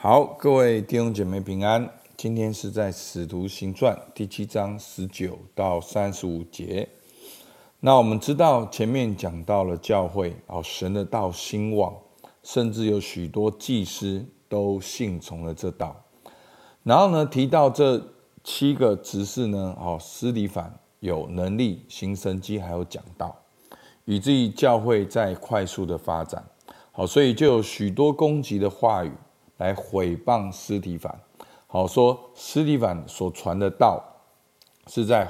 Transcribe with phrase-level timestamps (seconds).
[0.00, 1.90] 好，各位弟兄姐妹平安。
[2.16, 6.88] 今天是在《使徒行传》第七章十九到三十五节。
[7.80, 11.92] 那我们知道前面讲到了教会，哦，神的道兴旺，
[12.44, 15.96] 甚至有许多祭司都信从了这道。
[16.84, 18.00] 然后呢，提到这
[18.44, 23.36] 七个执事呢，哦，司提反有能力行神迹，还有讲道，
[24.04, 26.44] 以至于教会在快速的发展。
[26.92, 29.10] 好，所以就有许多攻击的话语。
[29.58, 31.20] 来毁谤司提反，
[31.66, 34.02] 好说司提反所传的道
[34.86, 35.28] 是在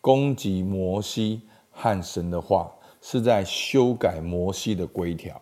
[0.00, 1.40] 攻击摩西
[1.70, 5.40] 和神的话，是在修改摩西的规条。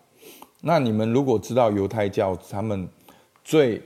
[0.61, 2.89] 那你们如果知道犹太教，他们
[3.43, 3.83] 最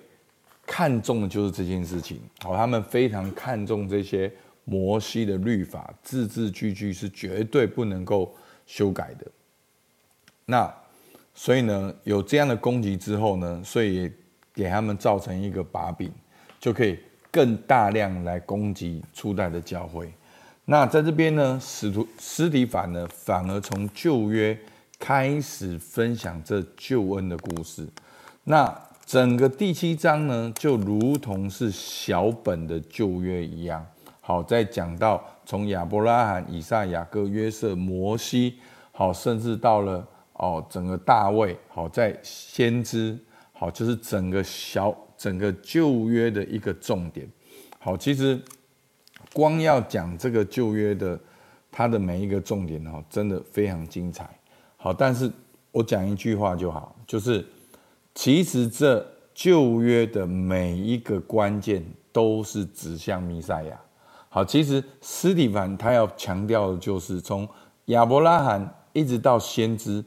[0.67, 4.31] 看重的就是这件事情，好，他们非常看重这些
[4.65, 8.35] 摩西的律法，字字句句是绝对不能够
[8.67, 9.27] 修改的。
[10.45, 10.73] 那
[11.35, 14.13] 所以呢，有这样的攻击之后呢，所以。
[14.55, 16.11] 给他们造成一个把柄，
[16.61, 16.99] 就可以
[17.31, 20.13] 更大量来攻击初代的教会。
[20.65, 24.59] 那在这边呢，使徒司提反呢，反而从旧约
[24.99, 27.87] 开始分享这救恩的故事。
[28.45, 28.75] 那
[29.05, 33.85] 整个第七章呢，就如同是小本的旧约一样。
[34.23, 38.59] 好，在讲到从亚伯拉罕、以撒、雅各、约瑟、摩西，
[38.93, 43.19] 好，甚至到了哦，整个大卫，好，在先知。
[43.57, 47.27] 好，就是整个小整个旧约的一个重点。
[47.79, 48.39] 好，其实
[49.33, 51.19] 光要讲这个旧约的
[51.71, 54.29] 它的每一个重点哦，真的非常精彩。
[54.77, 55.31] 好，但是
[55.71, 57.47] 我讲一句话就好，就是
[58.13, 63.81] 其实这旧约的每一个关键都是指向弥赛亚。
[64.29, 67.49] 好，其实斯蒂凡他要强调的就是从
[67.87, 70.05] 亚伯拉罕一直到先知。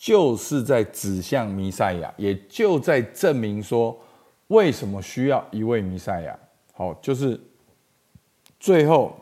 [0.00, 3.98] 就是在指向弥赛亚，也就在证明说，
[4.46, 6.38] 为什么需要一位弥赛亚。
[6.72, 7.38] 好，就是
[8.60, 9.12] 最后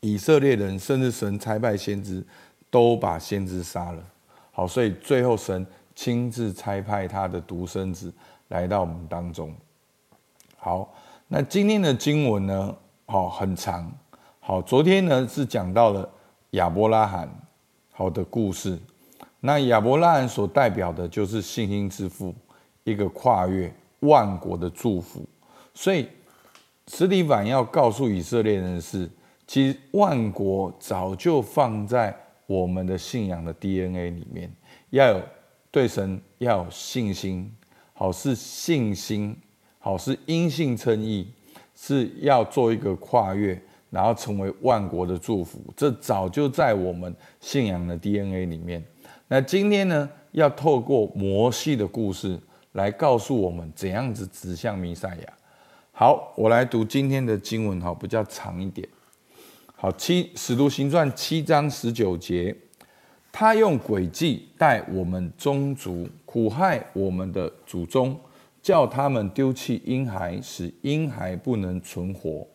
[0.00, 2.22] 以色列人甚至神差派先知
[2.68, 4.04] 都把先知杀了。
[4.52, 8.12] 好，所以最后神亲自差派他的独生子
[8.48, 9.54] 来到我们当中。
[10.58, 10.94] 好，
[11.28, 12.76] 那今天的经文呢？
[13.06, 13.90] 好，很长。
[14.38, 16.06] 好，昨天呢是讲到了
[16.50, 17.26] 亚伯拉罕
[17.90, 18.78] 好的故事。
[19.46, 22.34] 那亚伯拉罕所代表的就是信心之父，
[22.82, 25.22] 一个跨越万国的祝福。
[25.74, 26.08] 所以，
[26.86, 29.06] 司提凡要告诉以色列人的是，
[29.46, 32.16] 其实万国早就放在
[32.46, 34.50] 我们的信仰的 DNA 里面，
[34.88, 35.22] 要有
[35.70, 37.54] 对神要有信心，
[37.92, 39.36] 好是信心，
[39.78, 41.30] 好是因信称义，
[41.74, 45.60] 是要做一个跨越，然后成为万国的祝福。
[45.76, 48.82] 这早就在我们信仰的 DNA 里面。
[49.28, 52.38] 那今天呢，要透过摩西的故事
[52.72, 55.32] 来告诉我们怎样子指向弥赛亚。
[55.92, 58.86] 好，我来读今天的经文，哈，比较长一点。
[59.74, 62.54] 好，七使徒行传七章十九节，
[63.32, 68.20] 他用诡计带我们宗族，苦害我们的祖宗，
[68.60, 72.46] 叫他们丢弃婴孩，使婴孩不能存活。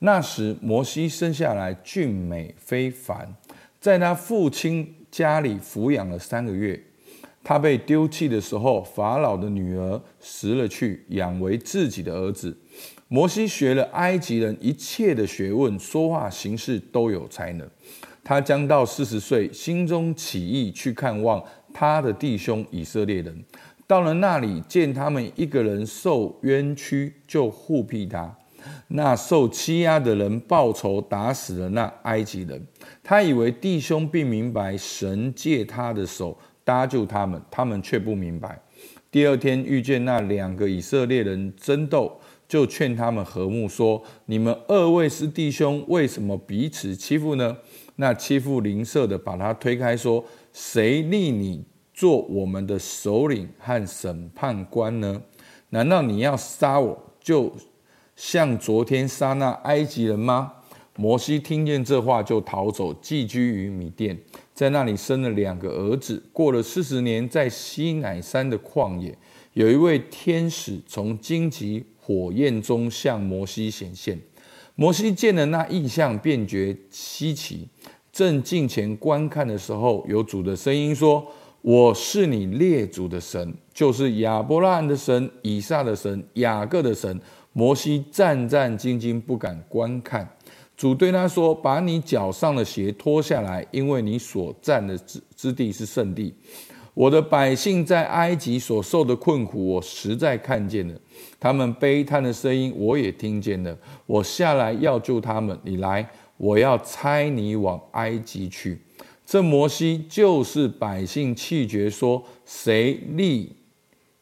[0.00, 3.32] 那时摩西生下来俊美非凡，
[3.80, 4.96] 在他父亲。
[5.10, 6.80] 家里抚养了三个月，
[7.42, 12.56] 他被丢弃的时候，法老的女儿拾了去，养为自己的儿子。
[13.08, 17.68] 摩西学了埃及人一切的学问，说话行事都有才能。
[18.22, 21.42] 他将到四十岁，心中起意去看望
[21.74, 23.44] 他的弟兄以色列人。
[23.86, 28.36] 到了那里，见他们一个人受冤屈，就护庇他。
[28.88, 32.66] 那受欺压的人报仇，打死了那埃及人。
[33.02, 38.60] 他以为弟兄并明白神借他的手搭救他们，他们却不明白。
[39.10, 42.16] 第二天遇见那两个以色列人争斗，
[42.46, 47.56] 就劝他们和睦，说：“你们二位是弟兄，为什么彼此欺负呢？”
[47.96, 55.20] 那欺负邻舍的把他推开，说：“谁立你做我们的首领和审判官呢？
[55.70, 57.52] 难道你要杀我，就
[58.20, 60.52] 像昨天杀那埃及人吗？”
[60.94, 64.18] 摩西听见这话，就逃走，寄居于米甸，
[64.52, 66.22] 在那里生了两个儿子。
[66.30, 69.16] 过了四十年，在西乃山的旷野，
[69.54, 74.20] 有一位天使从荆棘火焰中向摩西显现。
[74.74, 77.66] 摩西见了那异象，便觉稀奇。
[78.12, 81.26] 正近前观看的时候，有主的声音说
[81.62, 87.18] ：“我是你列祖的神，就是亚伯拉罕的神、以撒的神、雅各的神。”
[87.52, 90.28] 摩西战战兢兢，不敢观看。
[90.76, 96.34] 主对他说：“把你脚上的鞋脱下来，因为你所站的之之地是圣地。”
[96.94, 100.94] 我的百姓在埃及所受的困苦，我实在看见了；
[101.38, 103.76] 他们悲叹的声音，我也听见了。
[104.06, 108.80] 我下来要救他们，你来，我要差你往埃及去。
[109.24, 113.54] 这摩西就是百姓气绝说：谁立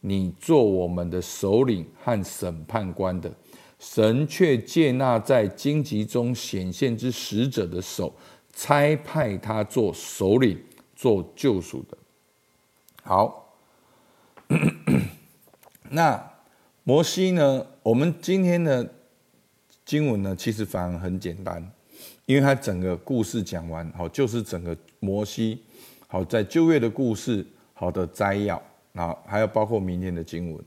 [0.09, 3.31] 你做我们的首领和审判官的？
[3.79, 8.13] 神却借那在荆棘中显现之使者的手，
[8.53, 10.61] 差派他做首领，
[10.97, 11.97] 做救赎的。
[13.05, 13.57] 好，
[15.91, 16.33] 那
[16.83, 17.65] 摩西呢？
[17.85, 18.95] 我们今天的
[19.85, 21.65] 经文呢，其实反而很简单，
[22.27, 25.63] 因为他整个故事讲完，好，就是整个摩西
[26.09, 28.61] 好在旧约的故事好的摘要，
[28.99, 30.65] 好还有包括明天的经文。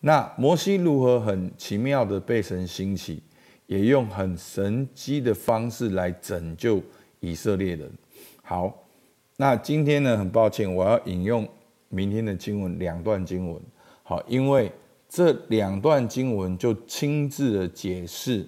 [0.00, 3.22] 那摩西如何很奇妙的被神兴起，
[3.66, 6.80] 也用很神迹的方式来拯救
[7.20, 7.90] 以色列人。
[8.42, 8.72] 好，
[9.36, 11.48] 那今天呢，很抱歉，我要引用。
[11.90, 13.62] 明天的经文两段经文，
[14.02, 14.68] 好，因为
[15.08, 18.44] 这两段经文就亲自的解释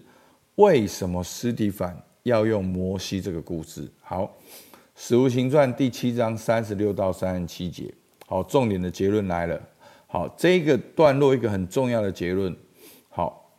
[0.57, 3.89] 为什么斯提凡要用摩西这个故事。
[4.03, 4.25] 好，
[4.97, 7.95] 《使徒行传》第七章三十六到三十七节，
[8.27, 9.61] 好，重点的结论来了。
[10.09, 12.55] 好，这个段落一个很重要的结论。
[13.09, 13.53] 好，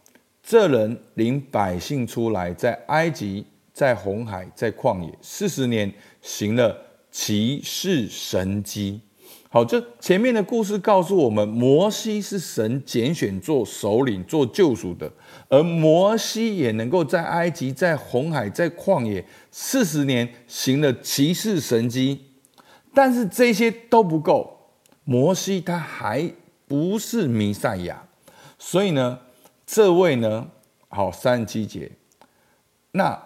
[0.44, 5.92] 这人领百姓出来，在埃及，在红海，在旷野四十年，
[6.22, 6.78] 行了
[7.10, 9.02] 奇事神迹。
[9.50, 15.10] 好，这前面的故事告诉我们，摩西是神拣选做首领、做救赎的，
[15.48, 22.26] 而摩西也能够在埃及、在红海、在旷野四十年行了奇事神迹，
[22.94, 24.57] 但是这些都不够，
[25.08, 26.30] 摩西他还
[26.68, 28.04] 不是弥赛亚，
[28.60, 29.20] 所以呢，
[29.66, 30.48] 这位呢，
[30.90, 31.90] 好三十七节，
[32.92, 33.18] 那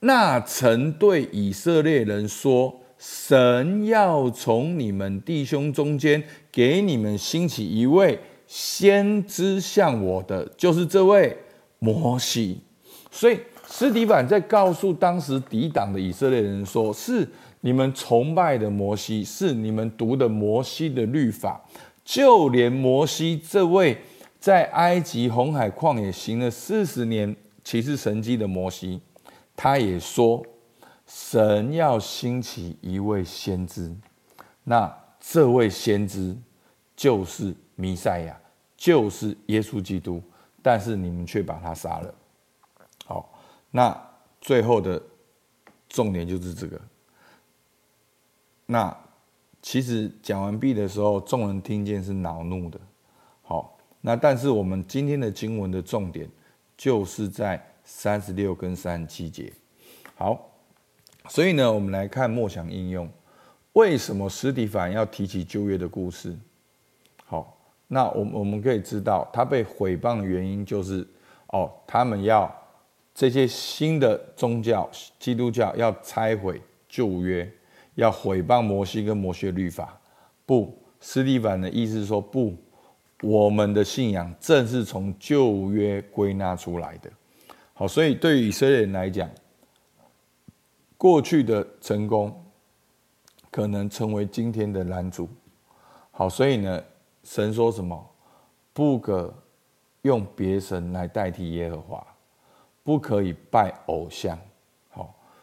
[0.00, 2.76] 那曾对以色列人说。
[3.02, 6.22] 神要从你们弟兄中间
[6.52, 11.34] 给你们兴起一位先知像我的，就是这位
[11.78, 12.60] 摩西。
[13.10, 17.26] 所以，司提反在告诉当时抵挡的以色列人说：“是
[17.60, 21.60] 你们崇拜的摩西，是你们读的摩西的律法，
[22.04, 23.98] 就连摩西这位
[24.38, 29.00] 在埃及红海旷野行了四十年奇事神迹的摩西，
[29.56, 30.44] 他也说。”
[31.12, 33.92] 神要兴起一位先知，
[34.62, 36.36] 那这位先知
[36.94, 38.40] 就是弥赛亚，
[38.76, 40.22] 就是耶稣基督。
[40.62, 42.14] 但是你们却把他杀了。
[43.06, 43.28] 好，
[43.72, 44.00] 那
[44.40, 45.02] 最后的
[45.88, 46.80] 重点就是这个。
[48.70, 48.96] 那
[49.60, 52.78] 其实讲完毕的时候，众人听见是恼怒的。
[53.42, 56.30] 好，那但是我们今天的经文的重点
[56.76, 59.52] 就是在三十六跟三十七节。
[60.14, 60.46] 好。
[61.28, 63.08] 所以呢，我们来看默想应用。
[63.74, 66.36] 为什么司提反要提起旧约的故事？
[67.26, 67.56] 好，
[67.86, 71.06] 那我我们可以知道，他被毁谤的原因就是，
[71.48, 72.52] 哦，他们要
[73.14, 74.90] 这些新的宗教，
[75.20, 77.48] 基督教要拆毁旧约，
[78.00, 80.00] 要毁谤摩西跟摩西律法。
[80.46, 82.56] 不，斯蒂凡的意思是说，不，
[83.22, 87.10] 我们的信仰正是从旧约归纳出来的。
[87.74, 89.30] 好，所以对于以色列人来讲。
[90.96, 92.44] 过去的成功，
[93.50, 95.26] 可能成为今天的拦阻。
[96.10, 96.84] 好，所以呢，
[97.24, 98.06] 神说什么？
[98.74, 99.32] 不可
[100.02, 102.06] 用别神来代替耶和华，
[102.82, 104.38] 不可以拜偶像。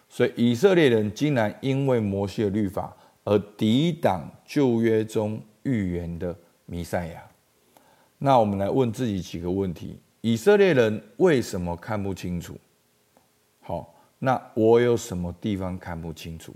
[0.09, 6.35] 所以以色列人竟然因为摩西的律法而抵挡旧约中预言的
[6.65, 7.23] 弥赛亚。
[8.17, 12.57] 那我们来问自己几个问题：以色列人为什么看不清楚？
[13.61, 13.93] 好。
[14.19, 16.51] 那我有什么地方看不清楚？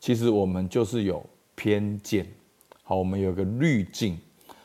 [0.00, 1.24] 其实我们就是有
[1.54, 2.26] 偏见，
[2.82, 4.18] 好，我们有个滤镜，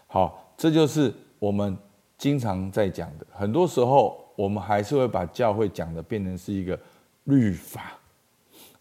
[0.07, 1.77] 好，这就是我们
[2.17, 3.27] 经常在讲的。
[3.31, 6.79] 很多时候，我们还是会把教会讲的变成是一个
[7.25, 7.91] 律法，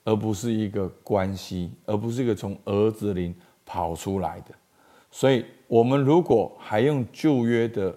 [0.05, 4.55] 而不是一个关系，而不是一个从儿子灵跑出来的。
[5.11, 7.97] 所以，我们如果还用旧约的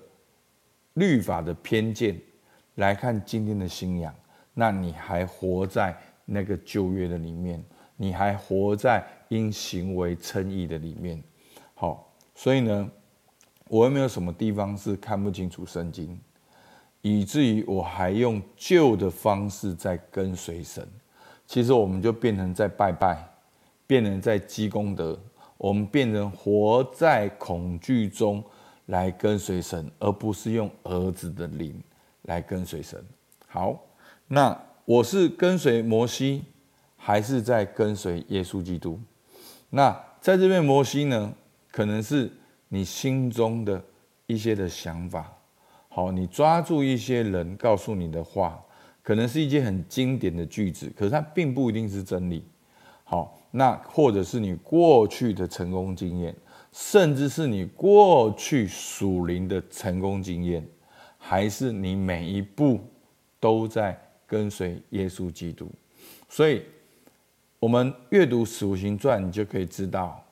[0.93, 2.19] 律法的偏见
[2.75, 4.13] 来看今天的信仰，
[4.53, 5.95] 那你还活在
[6.25, 7.63] 那个旧约的里面，
[7.95, 11.23] 你还活在因行为称义的里面。
[11.75, 12.89] 好，所以呢，
[13.67, 16.19] 我有没有什么地方是看不清楚圣经，
[17.01, 20.87] 以至于我还用旧的方式在跟随神？
[21.53, 23.23] 其实我们就变成在拜拜，
[23.85, 25.15] 变成在积功德，
[25.55, 28.43] 我们变成活在恐惧中
[28.87, 31.79] 来跟随神，而不是用儿子的灵
[32.23, 32.99] 来跟随神。
[33.47, 33.79] 好。
[34.27, 36.43] 那我是跟随摩西，
[36.97, 38.99] 还是在跟随耶稣基督？
[39.69, 41.31] 那在这边摩西呢？
[41.71, 42.31] 可能是
[42.67, 43.79] 你心中的
[44.25, 45.31] 一些的想法。
[45.87, 48.59] 好，你抓住一些人告诉你的话，
[49.03, 52.43] 可能是一些很经典的句子，可是它并不一定是真理。
[53.03, 56.33] 好，那或者是你过去的成功经验，
[56.71, 60.65] 甚至是你过去属灵的成功经验，
[61.17, 62.79] 还是你每一步
[63.41, 63.95] 都在
[64.25, 65.69] 跟随耶稣基督。
[66.29, 66.63] 所以，
[67.59, 70.23] 我们阅读《使徒行传》，你就可以知道，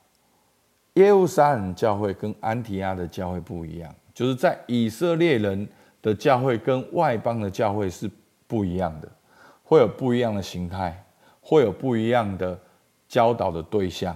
[0.94, 3.94] 耶路撒冷教会跟安提阿的教会不一样。
[4.14, 5.68] 就是在以色列人
[6.00, 8.10] 的教会跟外邦的教会是
[8.52, 9.08] 不一样的，
[9.64, 11.02] 会有不一样的形态，
[11.40, 12.60] 会有不一样的
[13.08, 14.14] 教导的对象，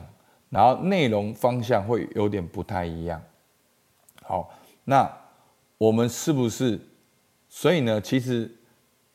[0.51, 3.23] 然后内容方向会有点不太一样。
[4.23, 4.53] 好，
[4.85, 5.11] 那
[5.79, 6.79] 我们是不是？
[7.49, 8.55] 所以呢，其实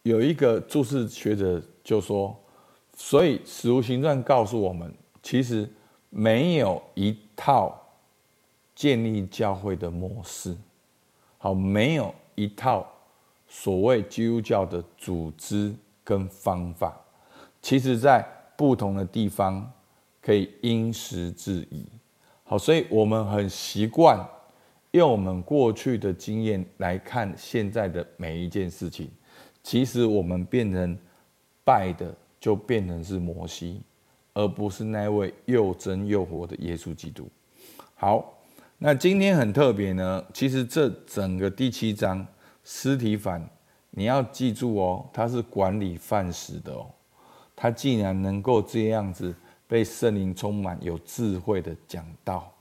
[0.01, 2.35] 有一个注释学者就说，
[2.95, 5.69] 所以《史无行传》告诉我们，其实
[6.09, 7.79] 没有一套
[8.73, 10.57] 建立教会的模式。
[11.37, 12.91] 好，没有一套
[13.53, 16.98] 所谓基督教的组织跟方法，
[17.62, 19.70] 其实在不同的地方
[20.22, 21.86] 可以因时制宜。
[22.46, 24.17] 好，所以我们很习惯
[24.91, 29.12] 用我们过去的经验来看现在的每一件事情。
[29.62, 30.98] 其实我们变成
[31.65, 33.81] 拜的，就变成是摩西，
[34.34, 37.27] 而不是那位又真又活的耶稣基督。
[37.96, 38.38] 好。
[38.84, 42.25] 那今天很特别呢，其实这整个第七章，
[42.63, 43.50] 司提反，
[43.89, 46.88] 你要记住哦，他是管理饭食的哦，
[47.56, 49.36] 他竟然能够这样子
[49.68, 52.51] 被圣灵充满，有智慧的讲道。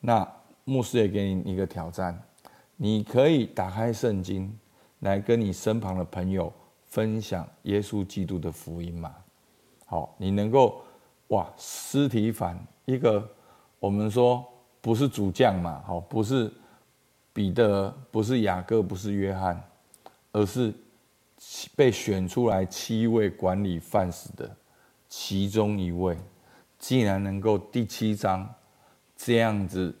[0.00, 0.26] 那
[0.64, 2.20] 牧师也给你一个挑战，
[2.76, 4.52] 你可以打开圣经，
[5.00, 6.52] 来跟你身旁的朋友
[6.84, 9.14] 分享耶稣基督的福音嘛。
[9.86, 10.82] 好，你能够
[11.28, 13.28] 哇，司提反一个，
[13.78, 14.44] 我们说。
[14.78, 15.82] 不是主将嘛？
[15.84, 16.48] 好，不是
[17.36, 19.62] 彼得，不是雅各，不是约翰，
[20.32, 20.72] 而是
[21.76, 24.56] 被选出来七位管理饭食的
[25.06, 26.16] 其中一位，
[26.78, 28.50] 竟然能够第七章
[29.14, 29.94] 这样子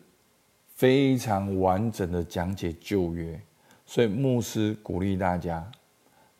[0.76, 3.38] 非常完整的讲解旧约。
[3.84, 5.70] 所以牧师鼓励大家：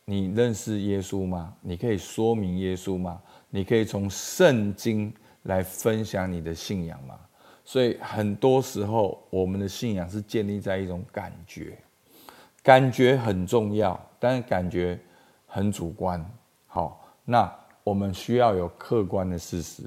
[0.06, 1.54] 你认识耶稣吗？
[1.60, 3.20] 你可以说明耶稣吗？
[3.50, 5.12] 你可以从圣经
[5.42, 7.20] 来分享你的信仰吗？
[7.68, 11.76] 所以很多时候，我们的信仰是建立在一种感觉，
[12.62, 14.96] 感觉很重要，但是感觉
[15.46, 16.24] 很主观。
[16.68, 19.82] 好，那我们需要有客观的事实，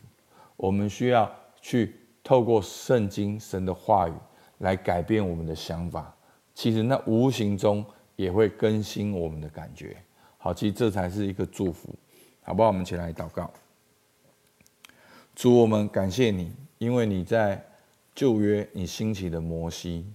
[0.58, 4.14] 我们需要去透过圣经神的话语
[4.58, 6.14] 来改变我们的想法。
[6.54, 7.86] 其实那无形中
[8.18, 9.96] 也会更新我们的感觉。
[10.38, 11.96] 好，其实这才是一个祝福，
[12.42, 12.68] 好不好？
[12.68, 13.50] 我们一起来祷告。
[15.34, 17.66] 主，我们感谢你，因为你在。
[18.20, 20.06] 旧约你兴起的摩西，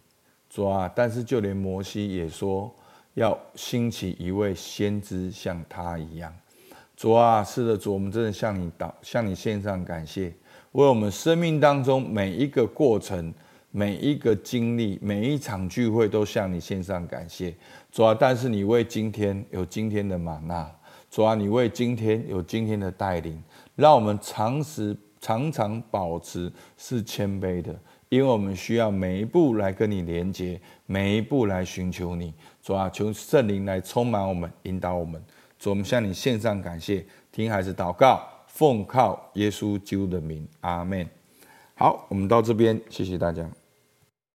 [0.51, 2.71] 主啊，但是就连摩西也说
[3.15, 6.31] 要兴起一位先知像他一样。
[6.95, 10.31] 主啊，是的，主，我们真的向你祷，向你献上感谢，
[10.73, 13.33] 为我们生命当中每一个过程、
[13.71, 17.55] 每一个经历、每一场聚会都向你献上感谢。
[17.91, 20.71] 主啊，但是你为今天有今天的吗哪，
[21.11, 23.43] 主啊，你为今天有今天的带领，
[23.75, 27.75] 让我们常时常常保持是谦卑的。
[28.15, 35.21] 因为我们需要每一步来跟你连接，每一步来寻求你，主啊，求圣灵来充满我们，引导我们。
[35.59, 41.05] 主，我们向你献上感谢，听孩子祷告，奉靠耶稣基督的名，阿门。
[41.75, 43.51] 好，我们到这边，谢谢大家。